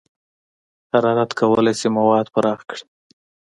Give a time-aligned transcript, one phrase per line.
[0.91, 2.83] حرارت کولی شي مواد پراخ کړي.